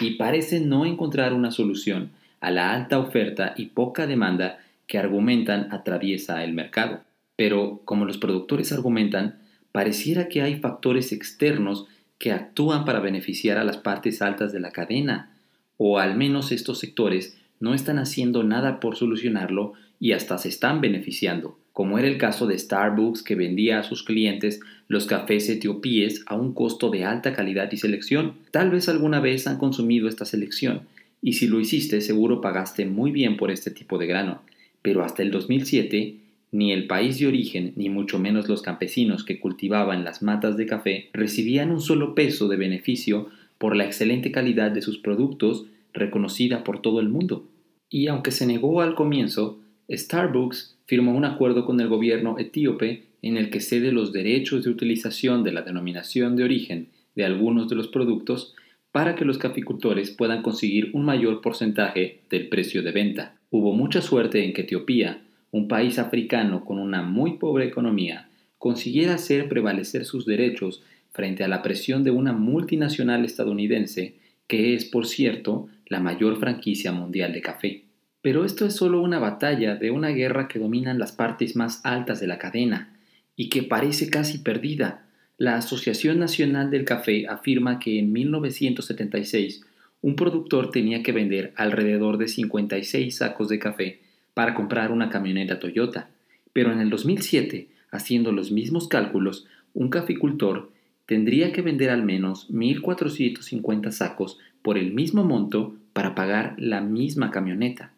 y 0.00 0.12
parece 0.12 0.60
no 0.60 0.86
encontrar 0.86 1.32
una 1.34 1.50
solución 1.50 2.10
a 2.40 2.50
la 2.50 2.72
alta 2.72 2.98
oferta 2.98 3.54
y 3.56 3.66
poca 3.66 4.06
demanda 4.06 4.58
que 4.86 4.98
argumentan 4.98 5.68
atraviesa 5.72 6.44
el 6.44 6.52
mercado. 6.52 7.00
Pero, 7.36 7.82
como 7.84 8.04
los 8.04 8.18
productores 8.18 8.72
argumentan, 8.72 9.38
pareciera 9.72 10.28
que 10.28 10.42
hay 10.42 10.56
factores 10.56 11.12
externos 11.12 11.86
que 12.18 12.32
actúan 12.32 12.84
para 12.84 13.00
beneficiar 13.00 13.58
a 13.58 13.64
las 13.64 13.76
partes 13.76 14.22
altas 14.22 14.52
de 14.52 14.60
la 14.60 14.70
cadena, 14.70 15.36
o 15.76 15.98
al 15.98 16.16
menos 16.16 16.52
estos 16.52 16.78
sectores 16.78 17.36
no 17.60 17.74
están 17.74 17.98
haciendo 17.98 18.44
nada 18.44 18.78
por 18.80 18.96
solucionarlo 18.96 19.72
y 19.98 20.12
hasta 20.12 20.38
se 20.38 20.48
están 20.48 20.80
beneficiando, 20.80 21.58
como 21.72 21.98
era 21.98 22.06
el 22.06 22.18
caso 22.18 22.46
de 22.46 22.58
Starbucks 22.58 23.22
que 23.22 23.34
vendía 23.34 23.80
a 23.80 23.82
sus 23.82 24.02
clientes 24.04 24.60
los 24.86 25.06
cafés 25.06 25.48
etiopíes 25.48 26.22
a 26.26 26.36
un 26.36 26.52
costo 26.52 26.90
de 26.90 27.04
alta 27.04 27.32
calidad 27.32 27.70
y 27.72 27.76
selección. 27.76 28.34
Tal 28.50 28.70
vez 28.70 28.88
alguna 28.88 29.18
vez 29.20 29.46
han 29.46 29.58
consumido 29.58 30.08
esta 30.08 30.24
selección, 30.24 30.82
y 31.20 31.32
si 31.34 31.46
lo 31.46 31.58
hiciste 31.58 32.00
seguro 32.00 32.40
pagaste 32.40 32.86
muy 32.86 33.10
bien 33.10 33.36
por 33.36 33.50
este 33.50 33.70
tipo 33.70 33.98
de 33.98 34.06
grano, 34.06 34.42
pero 34.82 35.02
hasta 35.02 35.22
el 35.22 35.30
2007 35.30 36.16
ni 36.54 36.70
el 36.70 36.86
país 36.86 37.18
de 37.18 37.26
origen, 37.26 37.72
ni 37.74 37.90
mucho 37.90 38.20
menos 38.20 38.48
los 38.48 38.62
campesinos 38.62 39.24
que 39.24 39.40
cultivaban 39.40 40.04
las 40.04 40.22
matas 40.22 40.56
de 40.56 40.66
café, 40.66 41.10
recibían 41.12 41.72
un 41.72 41.80
solo 41.80 42.14
peso 42.14 42.46
de 42.46 42.56
beneficio 42.56 43.28
por 43.58 43.74
la 43.74 43.84
excelente 43.84 44.30
calidad 44.30 44.70
de 44.70 44.80
sus 44.80 44.98
productos 44.98 45.66
reconocida 45.92 46.62
por 46.62 46.80
todo 46.80 47.00
el 47.00 47.08
mundo. 47.08 47.48
Y 47.90 48.06
aunque 48.06 48.30
se 48.30 48.46
negó 48.46 48.82
al 48.82 48.94
comienzo, 48.94 49.58
Starbucks 49.90 50.78
firmó 50.86 51.16
un 51.16 51.24
acuerdo 51.24 51.66
con 51.66 51.80
el 51.80 51.88
gobierno 51.88 52.38
etíope 52.38 53.02
en 53.20 53.36
el 53.36 53.50
que 53.50 53.58
cede 53.58 53.90
los 53.90 54.12
derechos 54.12 54.62
de 54.62 54.70
utilización 54.70 55.42
de 55.42 55.50
la 55.50 55.62
denominación 55.62 56.36
de 56.36 56.44
origen 56.44 56.86
de 57.16 57.24
algunos 57.24 57.68
de 57.68 57.74
los 57.74 57.88
productos 57.88 58.54
para 58.92 59.16
que 59.16 59.24
los 59.24 59.38
caficultores 59.38 60.12
puedan 60.12 60.42
conseguir 60.42 60.90
un 60.92 61.04
mayor 61.04 61.40
porcentaje 61.40 62.20
del 62.30 62.48
precio 62.48 62.84
de 62.84 62.92
venta. 62.92 63.34
Hubo 63.50 63.72
mucha 63.72 64.00
suerte 64.00 64.44
en 64.44 64.52
que 64.52 64.62
Etiopía 64.62 65.20
un 65.54 65.68
país 65.68 66.00
africano 66.00 66.64
con 66.64 66.80
una 66.80 67.02
muy 67.02 67.38
pobre 67.38 67.64
economía 67.66 68.28
consiguiera 68.58 69.14
hacer 69.14 69.48
prevalecer 69.48 70.04
sus 70.04 70.26
derechos 70.26 70.82
frente 71.12 71.44
a 71.44 71.48
la 71.48 71.62
presión 71.62 72.02
de 72.02 72.10
una 72.10 72.32
multinacional 72.32 73.24
estadounidense 73.24 74.16
que 74.48 74.74
es, 74.74 74.84
por 74.84 75.06
cierto, 75.06 75.68
la 75.86 76.00
mayor 76.00 76.40
franquicia 76.40 76.90
mundial 76.90 77.32
de 77.32 77.40
café. 77.40 77.84
Pero 78.20 78.44
esto 78.44 78.66
es 78.66 78.74
solo 78.74 79.00
una 79.00 79.20
batalla 79.20 79.76
de 79.76 79.92
una 79.92 80.08
guerra 80.08 80.48
que 80.48 80.58
dominan 80.58 80.98
las 80.98 81.12
partes 81.12 81.54
más 81.54 81.86
altas 81.86 82.18
de 82.18 82.26
la 82.26 82.38
cadena 82.38 82.92
y 83.36 83.48
que 83.48 83.62
parece 83.62 84.10
casi 84.10 84.38
perdida. 84.38 85.06
La 85.38 85.54
Asociación 85.54 86.18
Nacional 86.18 86.72
del 86.72 86.84
Café 86.84 87.28
afirma 87.28 87.78
que 87.78 88.00
en 88.00 88.12
1976 88.12 89.64
un 90.02 90.16
productor 90.16 90.72
tenía 90.72 91.04
que 91.04 91.12
vender 91.12 91.52
alrededor 91.54 92.18
de 92.18 92.26
56 92.26 93.16
sacos 93.16 93.48
de 93.48 93.60
café 93.60 94.03
para 94.34 94.54
comprar 94.54 94.92
una 94.92 95.08
camioneta 95.08 95.60
Toyota, 95.60 96.10
pero 96.52 96.72
en 96.72 96.80
el 96.80 96.90
2007, 96.90 97.68
haciendo 97.90 98.32
los 98.32 98.52
mismos 98.52 98.88
cálculos, 98.88 99.46
un 99.72 99.88
caficultor 99.88 100.70
tendría 101.06 101.52
que 101.52 101.62
vender 101.62 101.90
al 101.90 102.02
menos 102.02 102.50
1.450 102.50 103.90
sacos 103.90 104.38
por 104.62 104.78
el 104.78 104.92
mismo 104.92 105.24
monto 105.24 105.76
para 105.92 106.14
pagar 106.14 106.54
la 106.58 106.80
misma 106.80 107.30
camioneta. 107.30 107.92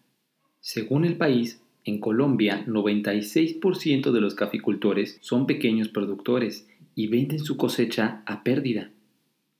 Según 0.60 1.04
el 1.04 1.16
país, 1.16 1.62
en 1.84 2.00
Colombia 2.00 2.64
96% 2.66 4.10
de 4.10 4.20
los 4.20 4.34
caficultores 4.34 5.18
son 5.20 5.46
pequeños 5.46 5.88
productores 5.88 6.68
y 6.96 7.06
venden 7.06 7.38
su 7.38 7.56
cosecha 7.56 8.22
a 8.26 8.42
pérdida. 8.42 8.90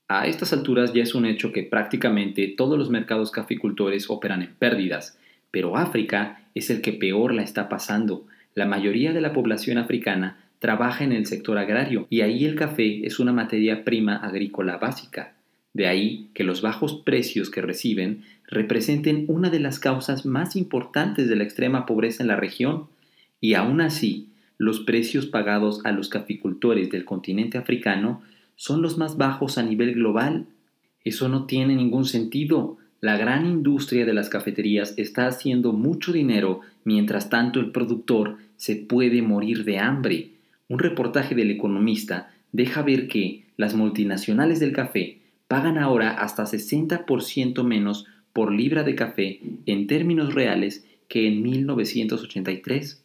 A 0.09 0.27
estas 0.27 0.51
alturas 0.53 0.93
ya 0.93 1.03
es 1.03 1.15
un 1.15 1.25
hecho 1.25 1.51
que 1.51 1.63
prácticamente 1.63 2.53
todos 2.57 2.77
los 2.77 2.89
mercados 2.89 3.31
caficultores 3.31 4.09
operan 4.09 4.41
en 4.41 4.55
pérdidas, 4.55 5.17
pero 5.57 5.75
África 5.75 6.43
es 6.53 6.69
el 6.69 6.81
que 6.81 6.93
peor 6.93 7.33
la 7.33 7.41
está 7.41 7.67
pasando. 7.67 8.27
La 8.53 8.67
mayoría 8.67 9.11
de 9.11 9.21
la 9.21 9.33
población 9.33 9.79
africana 9.79 10.37
trabaja 10.59 11.03
en 11.03 11.11
el 11.11 11.25
sector 11.25 11.57
agrario 11.57 12.05
y 12.11 12.21
ahí 12.21 12.45
el 12.45 12.53
café 12.53 13.07
es 13.07 13.17
una 13.19 13.33
materia 13.33 13.83
prima 13.83 14.17
agrícola 14.17 14.77
básica. 14.77 15.33
De 15.73 15.87
ahí 15.87 16.29
que 16.35 16.43
los 16.43 16.61
bajos 16.61 17.01
precios 17.03 17.49
que 17.49 17.63
reciben 17.63 18.21
representen 18.45 19.25
una 19.29 19.49
de 19.49 19.59
las 19.59 19.79
causas 19.79 20.27
más 20.27 20.55
importantes 20.55 21.27
de 21.27 21.35
la 21.35 21.43
extrema 21.43 21.87
pobreza 21.87 22.21
en 22.21 22.27
la 22.27 22.35
región. 22.35 22.85
Y 23.41 23.55
aún 23.55 23.81
así, 23.81 24.29
los 24.59 24.81
precios 24.81 25.25
pagados 25.25 25.83
a 25.85 25.91
los 25.91 26.07
caficultores 26.07 26.91
del 26.91 27.03
continente 27.03 27.57
africano 27.57 28.21
son 28.55 28.83
los 28.83 28.99
más 28.99 29.17
bajos 29.17 29.57
a 29.57 29.63
nivel 29.63 29.95
global. 29.95 30.45
Eso 31.03 31.29
no 31.29 31.47
tiene 31.47 31.75
ningún 31.75 32.05
sentido. 32.05 32.77
La 32.99 33.15
gran 33.15 33.45
industria 33.45 34.05
de 34.05 34.13
las 34.13 34.29
cafeterías 34.29 34.95
está 34.97 35.27
haciendo 35.27 35.71
mucho 35.71 36.11
dinero 36.11 36.61
mientras 36.83 37.29
tanto 37.29 37.59
el 37.59 37.71
productor 37.71 38.37
se 38.55 38.75
puede 38.75 39.21
morir 39.21 39.65
de 39.65 39.77
hambre. 39.77 40.31
Un 40.67 40.79
reportaje 40.79 41.35
del 41.35 41.51
economista 41.51 42.33
deja 42.51 42.81
ver 42.81 43.07
que 43.07 43.45
las 43.55 43.75
multinacionales 43.75 44.59
del 44.59 44.71
café 44.71 45.19
pagan 45.47 45.77
ahora 45.77 46.11
hasta 46.11 46.43
60% 46.43 47.63
menos 47.63 48.07
por 48.33 48.51
libra 48.51 48.83
de 48.83 48.95
café 48.95 49.41
en 49.67 49.85
términos 49.85 50.33
reales 50.33 50.85
que 51.07 51.27
en 51.27 51.43
1983. 51.43 53.03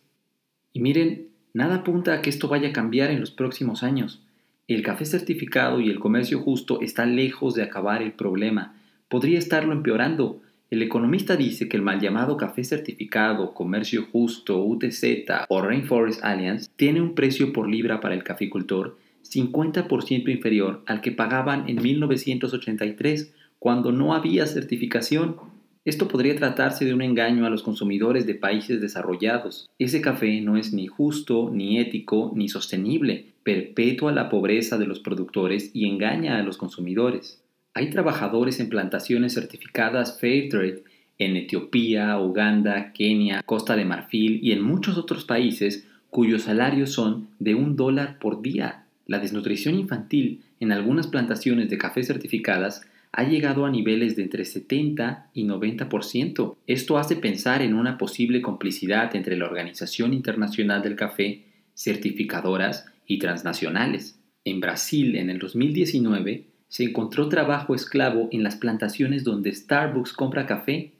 Y 0.72 0.80
miren, 0.80 1.28
nada 1.52 1.76
apunta 1.76 2.14
a 2.14 2.22
que 2.22 2.30
esto 2.30 2.49
vaya 2.49 2.70
a 2.70 2.72
cambiar 2.72 3.11
en 3.11 3.20
los 3.20 3.30
próximos 3.30 3.82
años. 3.82 4.22
El 4.68 4.82
café 4.82 5.04
certificado 5.04 5.80
y 5.80 5.90
el 5.90 5.99
comercio 5.99 6.40
justo 6.40 6.80
están 6.80 7.14
lejos 7.14 7.54
de 7.54 7.62
acabar 7.62 8.00
el 8.02 8.12
problema 8.12 8.75
podría 9.12 9.38
estarlo 9.38 9.75
empeorando. 9.75 10.40
El 10.71 10.81
economista 10.81 11.37
dice 11.37 11.69
que 11.69 11.76
el 11.76 11.83
mal 11.83 12.00
llamado 12.00 12.38
café 12.38 12.64
certificado, 12.64 13.52
comercio 13.52 14.07
justo, 14.11 14.64
UTZ 14.64 15.04
o 15.50 15.61
Rainforest 15.61 16.25
Alliance 16.25 16.71
tiene 16.76 17.02
un 17.02 17.14
precio 17.14 17.52
por 17.52 17.69
libra 17.69 18.00
para 18.00 18.14
el 18.14 18.25
caficultor 18.25 18.97
50% 19.31 20.31
inferior 20.31 20.83
al 20.87 21.02
que 21.02 21.12
pagaban 21.12 21.69
en 21.69 21.83
1983 21.83 23.35
cuando 23.59 23.92
no 23.92 24.14
había 24.14 24.47
certificación. 24.47 25.37
Esto 25.85 26.09
podría 26.09 26.35
tratarse 26.35 26.87
de 26.87 26.95
un 26.95 27.02
engaño 27.02 27.45
a 27.45 27.50
los 27.50 27.62
consumidores 27.62 28.26
de 28.26 28.35
países 28.35 28.81
desarrollados. 28.81 29.69
Ese 29.78 30.00
café 30.00 30.40
no 30.40 30.57
es 30.57 30.73
ni 30.73 30.87
justo, 30.87 31.50
ni 31.52 31.78
ético, 31.78 32.33
ni 32.35 32.49
sostenible, 32.49 33.26
perpetúa 33.42 34.11
la 34.11 34.31
pobreza 34.31 34.78
de 34.78 34.87
los 34.87 35.00
productores 35.00 35.71
y 35.75 35.87
engaña 35.87 36.38
a 36.38 36.42
los 36.42 36.57
consumidores. 36.57 37.41
Hay 37.74 37.88
trabajadores 37.88 38.60
en 38.60 38.68
plantaciones 38.68 39.32
certificadas 39.32 40.20
Fairtrade 40.20 40.84
en 41.18 41.36
Etiopía, 41.36 42.18
Uganda, 42.18 42.92
Kenia, 42.92 43.42
Costa 43.44 43.76
de 43.76 43.86
Marfil 43.86 44.40
y 44.42 44.52
en 44.52 44.62
muchos 44.62 44.98
otros 44.98 45.24
países 45.24 45.86
cuyos 46.10 46.42
salarios 46.42 46.92
son 46.92 47.28
de 47.38 47.54
un 47.54 47.74
dólar 47.76 48.18
por 48.18 48.42
día. 48.42 48.84
La 49.06 49.20
desnutrición 49.20 49.76
infantil 49.78 50.42
en 50.60 50.70
algunas 50.70 51.06
plantaciones 51.06 51.70
de 51.70 51.78
café 51.78 52.02
certificadas 52.02 52.82
ha 53.10 53.24
llegado 53.24 53.64
a 53.64 53.70
niveles 53.70 54.16
de 54.16 54.24
entre 54.24 54.44
70 54.44 55.30
y 55.32 55.44
90%. 55.44 56.56
Esto 56.66 56.98
hace 56.98 57.16
pensar 57.16 57.62
en 57.62 57.72
una 57.72 57.96
posible 57.96 58.42
complicidad 58.42 59.16
entre 59.16 59.36
la 59.36 59.46
Organización 59.46 60.12
Internacional 60.12 60.82
del 60.82 60.96
Café, 60.96 61.44
certificadoras 61.74 62.86
y 63.06 63.18
transnacionales. 63.18 64.18
En 64.44 64.60
Brasil, 64.60 65.16
en 65.16 65.30
el 65.30 65.38
2019, 65.38 66.51
se 66.72 66.84
encontró 66.84 67.28
trabajo 67.28 67.74
esclavo 67.74 68.30
en 68.32 68.42
las 68.42 68.56
plantaciones 68.56 69.24
donde 69.24 69.54
Starbucks 69.54 70.14
compra 70.14 70.46
café, 70.46 70.92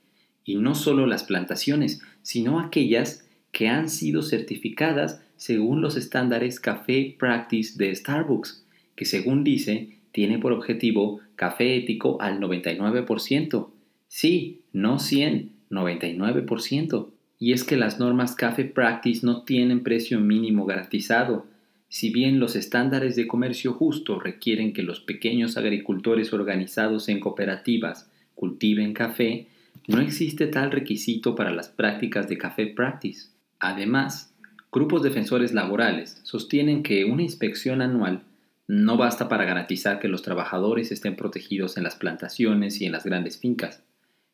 y 0.45 0.57
no 0.57 0.75
solo 0.75 1.07
las 1.07 1.25
plantaciones, 1.25 2.03
sino 2.21 2.61
aquellas 2.61 3.27
que 3.53 3.69
han 3.69 3.89
sido 3.89 4.21
certificadas 4.21 5.23
según 5.37 5.81
los 5.81 5.97
estándares 5.97 6.61
Café 6.61 7.17
Practice 7.19 7.79
de 7.79 7.97
Starbucks, 7.97 8.67
que 8.95 9.07
según 9.07 9.45
dice 9.45 9.97
tiene 10.13 10.39
por 10.39 10.53
objetivo 10.53 11.21
café 11.37 11.75
ético 11.75 12.21
al 12.21 12.39
99%. 12.39 13.71
Sí, 14.09 14.61
no 14.75 14.99
100, 14.99 15.53
99%. 15.71 17.09
Y 17.39 17.55
es 17.55 17.65
que 17.65 17.79
las 17.79 17.99
normas 17.99 18.35
Café 18.35 18.67
Practice 18.67 19.25
no 19.25 19.45
tienen 19.45 19.83
precio 19.83 20.21
mínimo 20.21 20.67
garantizado, 20.67 21.47
si 21.93 22.11
bien 22.11 22.41
los 22.41 22.57
estándares 22.57 23.17
de 23.17 23.27
comercio 23.27 23.75
justo 23.75 24.19
requieren 24.19 24.73
que 24.73 24.83
los 24.83 25.01
pequeños 25.01 25.59
agricultores 25.59 26.33
organizados 26.33 27.11
en 27.11 27.21
cooperativas 27.21 28.11
cultiven 28.35 28.95
café, 28.95 29.49
no 29.89 30.01
existe 30.01 30.47
tal 30.47 30.71
requisito 30.71 31.35
para 31.35 31.51
las 31.51 31.69
prácticas 31.69 32.29
de 32.29 32.39
Café 32.39 32.67
Practice. 32.67 33.29
Además, 33.59 34.33
Grupos 34.75 35.03
defensores 35.03 35.53
laborales 35.53 36.19
sostienen 36.23 36.83
que 36.83 37.05
una 37.05 37.23
inspección 37.23 37.83
anual 37.83 38.23
no 38.67 38.97
basta 38.97 39.29
para 39.29 39.45
garantizar 39.45 40.01
que 40.01 40.09
los 40.09 40.23
trabajadores 40.23 40.91
estén 40.91 41.15
protegidos 41.15 41.77
en 41.77 41.83
las 41.83 41.97
plantaciones 41.97 42.81
y 42.81 42.87
en 42.87 42.93
las 42.93 43.05
grandes 43.05 43.37
fincas, 43.37 43.83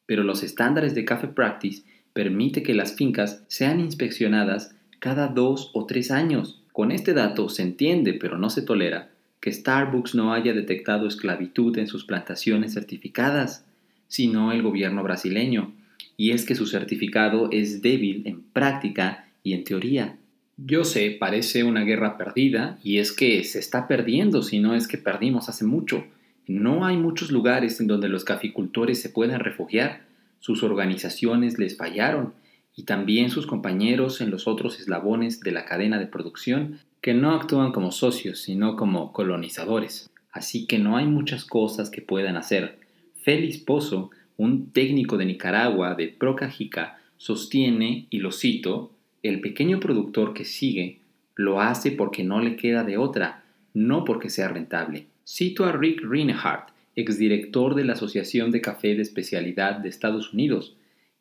pero 0.06 0.22
los 0.22 0.44
estándares 0.44 0.94
de 0.94 1.04
Café 1.04 1.26
Practice 1.26 1.82
permite 2.12 2.62
que 2.62 2.72
las 2.72 2.94
fincas 2.94 3.42
sean 3.48 3.80
inspeccionadas 3.80 4.76
cada 5.00 5.26
dos 5.26 5.72
o 5.74 5.86
tres 5.86 6.12
años. 6.12 6.62
Con 6.78 6.92
este 6.92 7.12
dato 7.12 7.48
se 7.48 7.62
entiende, 7.62 8.14
pero 8.14 8.38
no 8.38 8.50
se 8.50 8.62
tolera, 8.62 9.10
que 9.40 9.52
Starbucks 9.52 10.14
no 10.14 10.32
haya 10.32 10.52
detectado 10.52 11.08
esclavitud 11.08 11.76
en 11.76 11.88
sus 11.88 12.04
plantaciones 12.04 12.74
certificadas, 12.74 13.64
sino 14.06 14.52
el 14.52 14.62
gobierno 14.62 15.02
brasileño, 15.02 15.72
y 16.16 16.30
es 16.30 16.44
que 16.44 16.54
su 16.54 16.68
certificado 16.68 17.48
es 17.50 17.82
débil 17.82 18.22
en 18.26 18.42
práctica 18.42 19.26
y 19.42 19.54
en 19.54 19.64
teoría. 19.64 20.18
Yo 20.56 20.84
sé, 20.84 21.16
parece 21.18 21.64
una 21.64 21.82
guerra 21.82 22.16
perdida, 22.16 22.78
y 22.84 22.98
es 22.98 23.10
que 23.10 23.42
se 23.42 23.58
está 23.58 23.88
perdiendo, 23.88 24.44
si 24.44 24.60
no 24.60 24.76
es 24.76 24.86
que 24.86 24.98
perdimos 24.98 25.48
hace 25.48 25.64
mucho. 25.64 26.04
No 26.46 26.86
hay 26.86 26.96
muchos 26.96 27.32
lugares 27.32 27.80
en 27.80 27.88
donde 27.88 28.08
los 28.08 28.24
caficultores 28.24 29.02
se 29.02 29.08
puedan 29.08 29.40
refugiar. 29.40 30.02
Sus 30.38 30.62
organizaciones 30.62 31.58
les 31.58 31.76
fallaron, 31.76 32.34
y 32.78 32.84
también 32.84 33.28
sus 33.28 33.48
compañeros 33.48 34.20
en 34.20 34.30
los 34.30 34.46
otros 34.46 34.78
eslabones 34.78 35.40
de 35.40 35.50
la 35.50 35.64
cadena 35.64 35.98
de 35.98 36.06
producción, 36.06 36.78
que 37.00 37.12
no 37.12 37.32
actúan 37.32 37.72
como 37.72 37.90
socios, 37.90 38.38
sino 38.38 38.76
como 38.76 39.12
colonizadores. 39.12 40.08
Así 40.30 40.64
que 40.68 40.78
no 40.78 40.96
hay 40.96 41.04
muchas 41.04 41.44
cosas 41.44 41.90
que 41.90 42.02
puedan 42.02 42.36
hacer. 42.36 42.78
Félix 43.16 43.58
Pozo, 43.58 44.10
un 44.36 44.70
técnico 44.70 45.16
de 45.16 45.24
Nicaragua 45.24 45.96
de 45.96 46.06
Procajica, 46.06 47.00
sostiene, 47.16 48.06
y 48.10 48.20
lo 48.20 48.30
cito, 48.30 48.92
el 49.24 49.40
pequeño 49.40 49.80
productor 49.80 50.32
que 50.32 50.44
sigue 50.44 51.00
lo 51.34 51.60
hace 51.60 51.90
porque 51.90 52.22
no 52.22 52.40
le 52.40 52.54
queda 52.54 52.84
de 52.84 52.96
otra, 52.96 53.42
no 53.74 54.04
porque 54.04 54.30
sea 54.30 54.46
rentable. 54.46 55.06
Cito 55.26 55.64
a 55.64 55.72
Rick 55.72 56.00
Reinhardt, 56.04 56.68
exdirector 56.94 57.74
de 57.74 57.82
la 57.82 57.94
Asociación 57.94 58.52
de 58.52 58.60
Café 58.60 58.94
de 58.94 59.02
Especialidad 59.02 59.78
de 59.78 59.88
Estados 59.88 60.32
Unidos. 60.32 60.76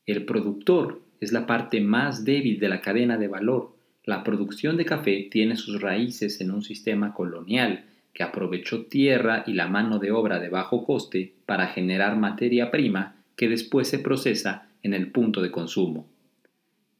El 0.06 0.24
productor 0.24 1.07
es 1.20 1.32
la 1.32 1.46
parte 1.46 1.82
más 1.82 2.26
débil 2.26 2.60
de 2.60 2.70
la 2.70 2.82
cadena 2.82 3.18
de 3.18 3.28
valor. 3.28 3.76
La 4.04 4.24
producción 4.24 4.78
de 4.78 4.86
café 4.86 5.28
tiene 5.32 5.56
sus 5.56 5.82
raíces 5.82 6.40
en 6.42 6.52
un 6.52 6.62
sistema 6.62 7.14
colonial 7.14 7.86
que 8.14 8.24
aprovechó 8.24 8.86
tierra 8.86 9.44
y 9.46 9.54
la 9.54 9.68
mano 9.68 10.00
de 10.00 10.12
obra 10.12 10.40
de 10.40 10.50
bajo 10.50 10.86
coste 10.86 11.34
para 11.46 11.68
generar 11.68 12.18
materia 12.18 12.72
prima 12.72 13.16
que 13.36 13.48
después 13.48 13.88
se 13.88 14.00
procesa 14.00 14.70
en 14.82 14.94
el 14.94 15.12
punto 15.12 15.42
de 15.42 15.52
consumo. 15.52 16.08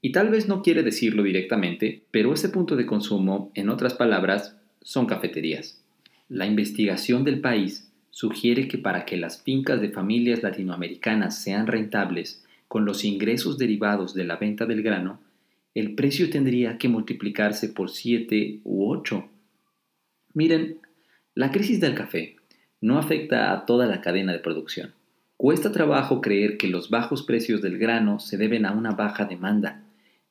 Y 0.02 0.12
tal 0.12 0.30
vez 0.30 0.48
no 0.48 0.62
quiere 0.62 0.84
decirlo 0.84 1.24
directamente, 1.24 2.04
pero 2.12 2.34
ese 2.34 2.50
punto 2.50 2.76
de 2.76 2.86
consumo, 2.86 3.52
en 3.56 3.70
otras 3.70 3.96
palabras, 3.96 4.58
son 4.82 5.08
cafeterías. 5.08 5.84
La 6.30 6.46
investigación 6.46 7.24
del 7.24 7.42
país 7.42 7.92
sugiere 8.12 8.68
que 8.68 8.78
para 8.78 9.06
que 9.06 9.18
las 9.18 9.42
fincas 9.42 9.82
de 9.82 9.90
familias 9.90 10.44
latinoamericanas 10.44 11.42
sean 11.42 11.68
rentables, 11.68 12.46
con 12.68 12.86
los 12.86 13.04
ingresos 13.04 13.58
derivados 13.58 14.14
de 14.14 14.26
la 14.26 14.38
venta 14.38 14.66
del 14.66 14.84
grano, 14.84 15.22
el 15.74 15.96
precio 15.96 16.30
tendría 16.30 16.78
que 16.78 16.90
multiplicarse 16.90 17.70
por 17.70 17.90
7 17.90 18.62
u 18.64 18.90
8. 18.92 19.30
Miren, 20.34 20.80
la 21.36 21.52
crisis 21.52 21.80
del 21.80 21.94
café 21.94 22.36
no 22.82 22.98
afecta 22.98 23.52
a 23.52 23.66
toda 23.66 23.86
la 23.86 24.02
cadena 24.02 24.34
de 24.34 24.40
producción. 24.40 24.94
Cuesta 25.36 25.72
trabajo 25.72 26.20
creer 26.20 26.58
que 26.58 26.68
los 26.68 26.90
bajos 26.90 27.24
precios 27.24 27.62
del 27.62 27.78
grano 27.78 28.20
se 28.20 28.38
deben 28.38 28.66
a 28.66 28.72
una 28.72 28.92
baja 28.92 29.26
demanda, 29.26 29.84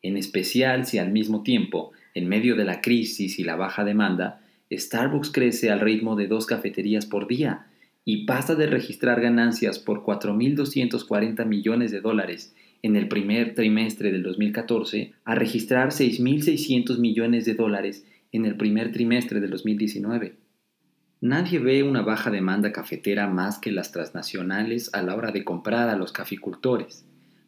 en 0.02 0.16
especial 0.16 0.84
si 0.84 0.98
al 0.98 1.12
mismo 1.12 1.42
tiempo, 1.42 1.92
en 2.14 2.28
medio 2.28 2.56
de 2.56 2.64
la 2.64 2.80
crisis 2.80 3.38
y 3.38 3.44
la 3.44 3.56
baja 3.56 3.84
demanda, 3.84 4.40
Starbucks 4.72 5.30
crece 5.30 5.70
al 5.70 5.80
ritmo 5.80 6.16
de 6.16 6.26
dos 6.26 6.46
cafeterías 6.46 7.06
por 7.06 7.28
día 7.28 7.66
y 8.08 8.24
pasa 8.24 8.54
de 8.54 8.68
registrar 8.68 9.20
ganancias 9.20 9.80
por 9.80 10.04
4.240 10.04 11.44
millones 11.44 11.90
de 11.90 12.00
dólares 12.00 12.54
en 12.82 12.94
el 12.94 13.08
primer 13.08 13.56
trimestre 13.56 14.12
del 14.12 14.22
2014 14.22 15.12
a 15.24 15.34
registrar 15.34 15.88
6.600 15.88 16.98
millones 16.98 17.44
de 17.44 17.54
dólares 17.54 18.06
en 18.30 18.46
el 18.46 18.56
primer 18.56 18.92
trimestre 18.92 19.40
del 19.40 19.50
2019. 19.50 20.36
Nadie 21.20 21.58
ve 21.58 21.82
una 21.82 22.02
baja 22.02 22.30
demanda 22.30 22.70
cafetera 22.70 23.26
más 23.26 23.58
que 23.58 23.72
las 23.72 23.90
transnacionales 23.90 24.94
a 24.94 25.02
la 25.02 25.16
hora 25.16 25.32
de 25.32 25.42
comprar 25.42 25.88
a 25.88 25.96
los 25.96 26.12
caficultores. 26.12 27.04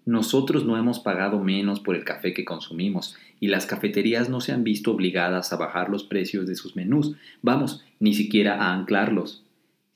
Nosotros 0.06 0.64
no 0.64 0.76
hemos 0.76 0.98
pagado 0.98 1.38
menos 1.38 1.78
por 1.78 1.94
el 1.94 2.02
café 2.02 2.34
que 2.34 2.44
consumimos 2.44 3.14
y 3.38 3.46
las 3.46 3.66
cafeterías 3.66 4.28
no 4.28 4.40
se 4.40 4.50
han 4.50 4.64
visto 4.64 4.90
obligadas 4.90 5.52
a 5.52 5.56
bajar 5.56 5.88
los 5.88 6.02
precios 6.02 6.48
de 6.48 6.56
sus 6.56 6.74
menús, 6.74 7.14
vamos, 7.42 7.84
ni 8.00 8.14
siquiera 8.14 8.56
a 8.60 8.74
anclarlos. 8.74 9.44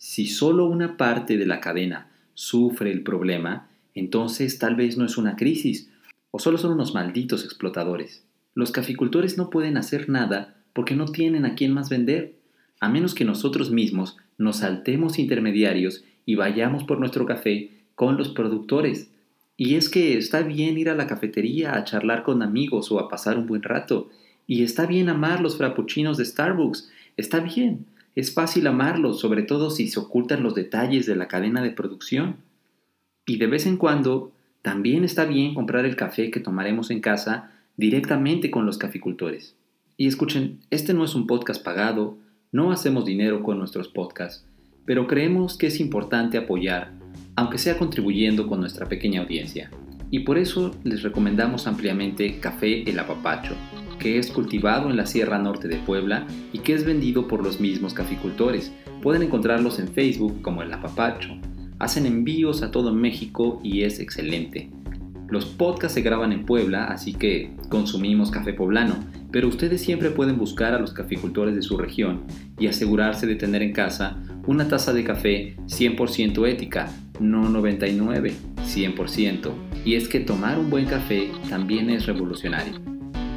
Si 0.05 0.27
solo 0.27 0.67
una 0.67 0.97
parte 0.97 1.39
de 1.39 1.47
la 1.47 1.61
cadena 1.61 2.11
sufre 2.35 2.91
el 2.91 3.05
problema, 3.05 3.69
entonces 3.95 4.59
tal 4.59 4.75
vez 4.75 4.99
no 4.99 5.05
es 5.05 5.17
una 5.17 5.37
crisis, 5.37 5.91
o 6.33 6.41
solo 6.41 6.59
son 6.59 6.73
unos 6.73 6.93
malditos 6.93 7.45
explotadores. 7.45 8.25
Los 8.53 8.73
caficultores 8.73 9.39
no 9.39 9.49
pueden 9.49 9.77
hacer 9.77 10.09
nada 10.09 10.57
porque 10.73 10.97
no 10.97 11.05
tienen 11.05 11.47
a 11.47 11.55
quién 11.55 11.73
más 11.73 11.89
vender, 11.89 12.35
a 12.81 12.89
menos 12.89 13.15
que 13.15 13.25
nosotros 13.25 13.71
mismos 13.71 14.17
nos 14.39 14.57
saltemos 14.57 15.21
intermediarios 15.21 16.03
y 16.27 16.35
vayamos 16.35 16.83
por 16.83 16.99
nuestro 16.99 17.25
café 17.25 17.71
con 17.95 18.17
los 18.17 18.31
productores. 18.31 19.09
Y 19.57 19.77
es 19.77 19.89
que 19.89 20.19
está 20.19 20.43
bien 20.43 20.79
ir 20.79 20.91
a 20.91 20.97
la 20.97 21.07
cafetería 21.07 21.77
a 21.77 21.85
charlar 21.85 22.25
con 22.25 22.43
amigos 22.43 22.91
o 22.91 22.99
a 22.99 23.09
pasar 23.09 23.39
un 23.39 23.47
buen 23.47 23.63
rato. 23.63 24.11
Y 24.49 24.65
está 24.65 24.85
bien 24.85 25.09
amar 25.09 25.41
los 25.41 25.57
frappuccinos 25.57 26.17
de 26.17 26.25
Starbucks. 26.25 26.91
Está 27.17 27.39
bien. 27.39 27.87
Es 28.15 28.35
fácil 28.35 28.67
amarlos, 28.67 29.21
sobre 29.21 29.43
todo 29.43 29.71
si 29.71 29.89
se 29.89 30.01
ocultan 30.01 30.43
los 30.43 30.55
detalles 30.55 31.07
de 31.07 31.17
la 31.17 31.29
cadena 31.29 31.63
de 31.63 31.71
producción. 31.71 32.37
Y 33.27 33.39
de 33.39 33.47
vez 33.47 33.67
en 33.67 33.77
cuando, 33.77 34.33
también 34.63 35.05
está 35.05 35.25
bien 35.25 35.55
comprar 35.55 35.85
el 35.87 35.97
café 35.97 36.31
que 36.31 36.41
tomaremos 36.41 36.91
en 36.91 37.01
casa 37.01 37.51
directamente 37.77 38.51
con 38.51 38.67
los 38.67 38.79
caficultores. 38.79 39.57
Y 39.97 40.07
escuchen, 40.07 40.61
este 40.71 40.95
no 40.95 41.05
es 41.05 41.15
un 41.15 41.27
podcast 41.27 41.63
pagado, 41.65 42.19
no 42.51 42.73
hacemos 42.73 43.05
dinero 43.05 43.43
con 43.43 43.59
nuestros 43.59 43.89
podcasts, 43.89 44.47
pero 44.85 45.07
creemos 45.07 45.57
que 45.57 45.69
es 45.69 45.81
importante 45.81 46.37
apoyar 46.37 46.93
aunque 47.37 47.59
sea 47.59 47.79
contribuyendo 47.79 48.47
con 48.47 48.61
nuestra 48.61 48.87
pequeña 48.87 49.23
audiencia. 49.23 49.71
Y 50.11 50.21
por 50.21 50.39
eso 50.39 50.75
les 50.85 51.03
recomendamos 51.03 51.67
ampliamente 51.67 52.39
Café 52.39 52.89
El 52.89 52.99
Apapacho, 52.99 53.55
que 54.03 54.19
es 54.19 54.33
cultivado 54.33 54.91
en 54.91 54.97
la 54.97 55.07
Sierra 55.07 55.39
Norte 55.39 55.69
de 55.69 55.77
Puebla 55.77 56.27
y 56.53 56.59
que 56.59 56.75
es 56.75 56.85
vendido 56.85 57.29
por 57.29 57.45
los 57.45 57.61
mismos 57.61 57.95
caficultores. 57.95 58.73
Pueden 59.01 59.23
encontrarlos 59.23 59.79
en 59.79 59.87
Facebook 59.87 60.43
como 60.43 60.61
El 60.61 60.73
Apapacho. 60.73 61.37
Hacen 61.79 62.07
envíos 62.07 62.63
a 62.63 62.73
todo 62.73 62.93
México 62.93 63.61
y 63.63 63.83
es 63.83 64.01
excelente. 64.01 64.71
Los 65.29 65.47
podcasts 65.47 65.95
se 65.95 66.03
graban 66.03 66.33
en 66.33 66.45
Puebla, 66.45 66.87
así 66.87 67.15
que 67.15 67.53
consumimos 67.69 68.33
café 68.33 68.53
poblano, 68.53 68.97
pero 69.31 69.47
ustedes 69.47 69.81
siempre 69.81 70.11
pueden 70.11 70.37
buscar 70.37 70.75
a 70.75 70.81
los 70.81 70.93
caficultores 70.93 71.55
de 71.55 71.63
su 71.63 71.79
región 71.79 72.23
y 72.59 72.67
asegurarse 72.67 73.29
de 73.29 73.37
tener 73.37 73.63
en 73.63 73.73
casa 73.73 74.21
una 74.49 74.67
taza 74.67 74.93
de 74.93 75.05
café 75.05 75.55
100% 75.69 76.49
ética, 76.49 76.93
no 77.21 77.49
99, 77.49 78.33
100%. 78.57 79.53
Y 79.85 79.95
es 79.95 80.09
que 80.09 80.19
tomar 80.19 80.59
un 80.59 80.71
buen 80.71 80.87
café 80.87 81.31
también 81.49 81.89
es 81.89 82.07
revolucionario. 82.07 82.92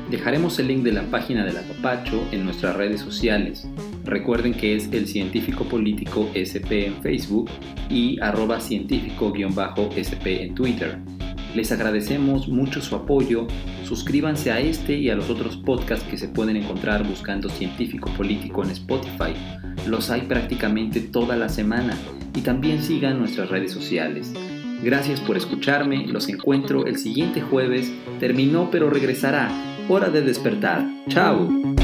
Dejaremos 0.09 0.59
el 0.59 0.67
link 0.67 0.83
de 0.83 0.91
la 0.91 1.03
página 1.03 1.43
del 1.43 1.57
Apapacho 1.57 2.27
en 2.31 2.45
nuestras 2.45 2.75
redes 2.75 3.01
sociales. 3.01 3.67
Recuerden 4.03 4.53
que 4.53 4.75
es 4.75 4.87
el 4.91 5.07
científico 5.07 5.63
político 5.63 6.29
SP 6.37 6.85
en 6.85 7.01
Facebook 7.01 7.49
y 7.89 8.19
arroba 8.21 8.59
científico-sp 8.59 10.43
en 10.43 10.53
Twitter. 10.53 10.99
Les 11.55 11.71
agradecemos 11.71 12.47
mucho 12.47 12.81
su 12.81 12.95
apoyo. 12.95 13.47
Suscríbanse 13.83 14.51
a 14.51 14.59
este 14.59 14.95
y 14.95 15.09
a 15.09 15.15
los 15.15 15.29
otros 15.29 15.57
podcasts 15.57 16.05
que 16.07 16.17
se 16.17 16.27
pueden 16.27 16.57
encontrar 16.57 17.07
buscando 17.07 17.49
Científico 17.49 18.11
Político 18.15 18.63
en 18.63 18.71
Spotify. 18.71 19.33
Los 19.87 20.11
hay 20.11 20.21
prácticamente 20.21 20.99
toda 20.99 21.35
la 21.35 21.49
semana 21.49 21.97
y 22.35 22.41
también 22.41 22.83
sigan 22.83 23.17
nuestras 23.17 23.49
redes 23.49 23.71
sociales. 23.71 24.33
Gracias 24.83 25.19
por 25.21 25.37
escucharme, 25.37 26.05
los 26.05 26.29
encuentro 26.29 26.85
el 26.85 26.97
siguiente 26.97 27.41
jueves. 27.41 27.91
Terminó 28.19 28.69
pero 28.69 28.89
regresará. 28.89 29.74
Hora 29.87 30.09
de 30.09 30.21
despertar. 30.21 30.83
Chao. 31.07 31.74